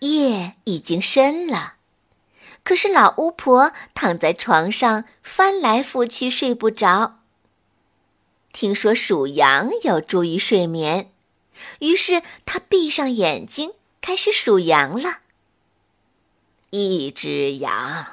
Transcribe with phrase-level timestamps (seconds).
[0.00, 1.74] 夜已经深了，
[2.64, 7.20] 可是老巫婆躺在床上翻来覆去睡不着。
[8.52, 11.12] 听说数羊有助于睡眠，
[11.78, 15.18] 于是她闭上眼睛开始数羊了。
[16.70, 18.06] 一只羊，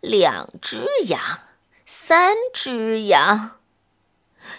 [0.00, 1.40] 两只羊，
[1.86, 3.58] 三只羊，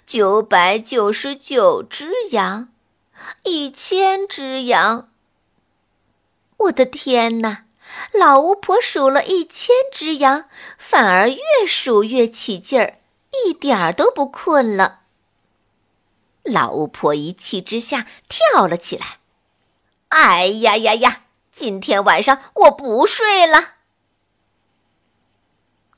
[0.06, 2.70] 九百九十九只羊，
[3.44, 5.11] 一千只羊。
[6.64, 7.66] 我的天哪！
[8.14, 10.46] 老巫婆数了一千只羊，
[10.78, 13.00] 反而越数越起劲儿，
[13.46, 15.02] 一点儿都不困了。
[16.44, 19.20] 老巫婆一气之下跳了起来
[20.10, 21.24] ：“哎呀呀呀！
[21.52, 23.76] 今天晚上我不睡了。”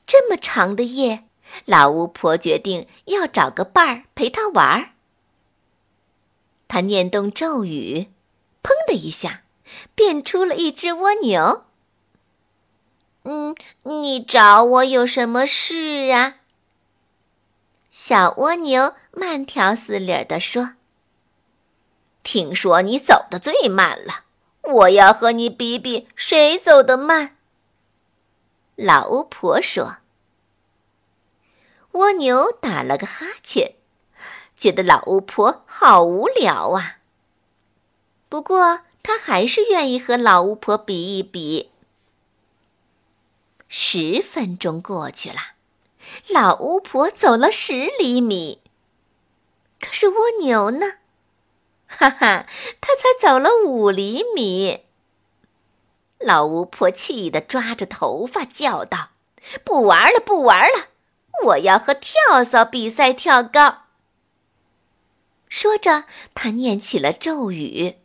[0.06, 1.24] 这么长的夜，
[1.64, 4.90] 老巫婆决定要找个伴儿陪她玩儿。
[6.68, 8.08] 她念动咒语，
[8.62, 9.43] 砰的一下。
[9.94, 11.64] 变出了一只蜗牛。
[13.24, 16.36] 嗯，你找我有什么事啊？
[17.90, 20.74] 小蜗牛慢条斯理地说
[22.22, 24.24] ：“听说你走的最慢了，
[24.62, 27.36] 我要和你比比谁走的慢。”
[28.76, 29.98] 老巫婆说。
[31.92, 33.76] 蜗牛打了个哈欠，
[34.56, 36.98] 觉得老巫婆好无聊啊。
[38.28, 38.80] 不过。
[39.04, 41.70] 他还是愿意和老巫婆比一比。
[43.68, 45.36] 十分钟过去了，
[46.28, 48.60] 老巫婆走了十厘米，
[49.78, 50.94] 可是蜗牛呢？
[51.86, 52.46] 哈哈，
[52.80, 54.80] 它才走了五厘米。
[56.18, 59.10] 老巫婆气得抓着头发叫道
[59.64, 60.88] ：“不玩了，不玩了！
[61.44, 63.82] 我要和跳蚤比赛跳高。”
[65.50, 66.04] 说着，
[66.34, 67.98] 她念起了咒语。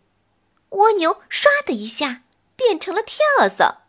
[0.70, 2.22] 蜗牛唰的一下
[2.56, 3.84] 变成了跳蚤。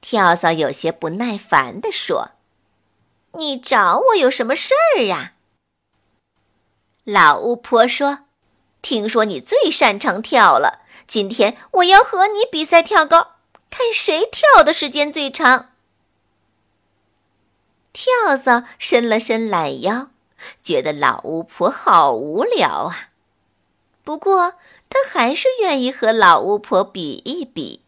[0.00, 2.32] 跳蚤有些不耐烦地说
[3.32, 5.34] ：“你找我有什么事儿呀？”
[7.02, 8.20] 老巫婆说
[8.82, 13.36] ：“听说你最擅长跳了，今天我要和你比赛跳高，
[13.70, 15.72] 看谁跳的时间最长。”
[17.92, 20.10] 跳蚤伸了伸懒腰，
[20.62, 23.08] 觉得老巫婆好无聊啊。
[24.04, 24.54] 不过，
[24.88, 27.82] 他还是愿意和老巫婆比一比。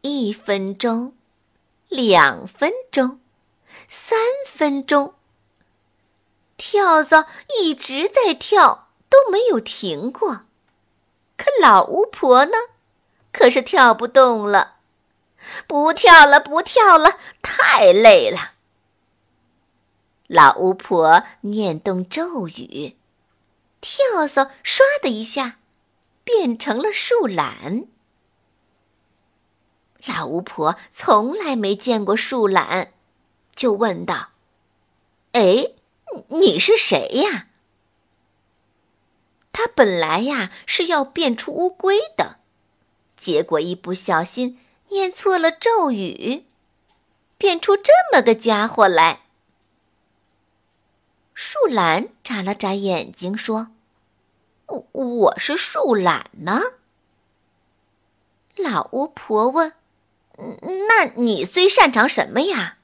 [0.00, 1.14] 一分钟，
[1.88, 3.20] 两分钟，
[3.88, 5.14] 三分钟，
[6.56, 7.26] 跳蚤
[7.58, 10.42] 一直在跳，都没有停过。
[11.36, 12.52] 可老巫婆呢？
[13.32, 14.76] 可是跳不动了，
[15.66, 18.52] 不跳了，不跳了，太累了。
[20.26, 22.96] 老巫婆念动咒语。
[23.84, 25.58] 跳蚤唰的一下，
[26.24, 27.84] 变成了树懒。
[30.06, 32.94] 老巫婆从来没见过树懒，
[33.54, 34.30] 就问道
[35.32, 35.72] ：“哎，
[36.28, 37.48] 你是谁呀？”
[39.52, 42.38] 他本来呀是要变出乌龟的，
[43.16, 44.58] 结果一不小心
[44.88, 46.46] 念错了咒语，
[47.36, 49.23] 变出这么个家伙来。
[51.34, 53.68] 树懒眨了眨眼睛，说。
[54.66, 56.60] 我我是树懒呢。
[58.56, 59.72] 老巫婆问
[60.88, 62.78] ：“那你最擅长什么呀？”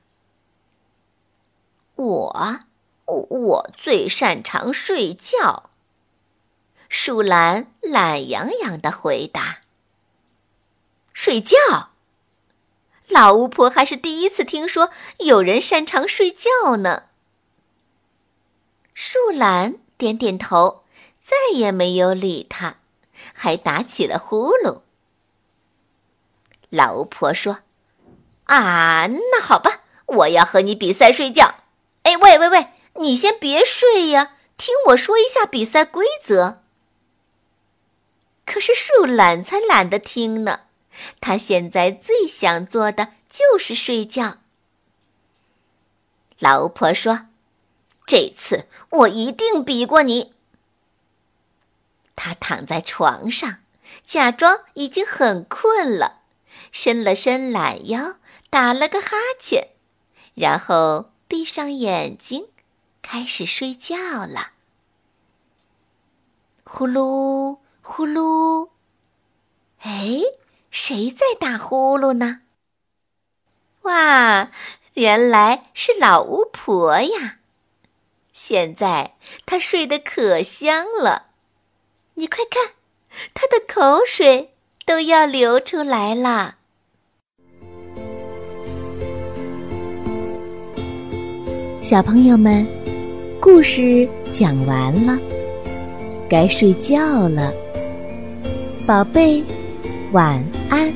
[1.97, 2.66] 我
[3.06, 5.71] 我最擅长睡觉。
[6.89, 9.60] 树懒懒洋洋的回答
[11.15, 11.57] ：“睡觉。”
[13.09, 17.04] 老巫婆还是第一次听说有人擅长睡觉呢。
[19.03, 20.85] 树懒点点头。
[21.25, 22.77] 再也没有理他，
[23.33, 24.83] 还打起了呼噜。
[26.69, 27.61] 老巫婆说
[28.45, 31.55] ：“啊，那好吧，我要和你比赛睡觉。
[32.03, 32.67] 哎，喂喂喂，
[32.97, 36.61] 你先别睡呀，听我说一下比赛规则。”
[38.45, 40.61] 可是树懒才懒得听呢，
[41.23, 44.39] 他现在最想做的就是睡觉。
[46.39, 47.29] 老巫婆说
[48.10, 50.34] ：“这次我一定比过你。”
[52.16, 53.59] 他躺在床上，
[54.04, 56.22] 假装已经很困了，
[56.72, 58.16] 伸了伸懒腰，
[58.51, 59.68] 打了个哈欠，
[60.34, 62.48] 然后闭上眼睛，
[63.01, 64.54] 开始睡觉了。
[66.65, 68.71] 呼噜呼噜，
[69.83, 70.21] 哎，
[70.72, 72.41] 谁在打呼噜呢？
[73.83, 74.51] 哇，
[74.95, 77.36] 原来是老巫婆呀！
[78.42, 81.27] 现在他睡得可香了，
[82.15, 82.71] 你快看，
[83.34, 84.54] 他的口水
[84.87, 86.54] 都要流出来了。
[91.83, 92.66] 小朋友们，
[93.42, 95.19] 故事讲完了，
[96.27, 97.53] 该睡觉了，
[98.87, 99.45] 宝贝，
[100.13, 100.91] 晚安。